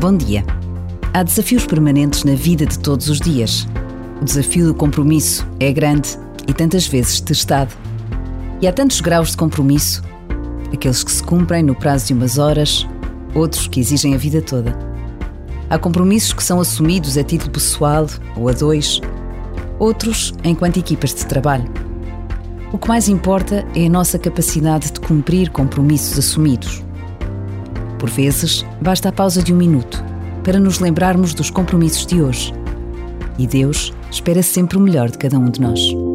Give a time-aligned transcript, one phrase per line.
[0.00, 0.42] Bom dia.
[1.12, 3.68] Há desafios permanentes na vida de todos os dias.
[4.18, 7.74] O desafio do compromisso é grande e tantas vezes testado.
[8.62, 10.02] E há tantos graus de compromisso:
[10.72, 12.88] aqueles que se cumprem no prazo de umas horas,
[13.34, 14.74] outros que exigem a vida toda.
[15.68, 18.06] Há compromissos que são assumidos a título pessoal
[18.36, 19.02] ou a dois,
[19.78, 21.70] outros enquanto equipas de trabalho.
[22.72, 26.82] O que mais importa é a nossa capacidade de cumprir compromissos assumidos.
[27.98, 29.99] Por vezes, basta a pausa de um minuto
[30.44, 32.52] para nos lembrarmos dos compromissos de hoje.
[33.38, 36.09] E Deus espera sempre o melhor de cada um de nós.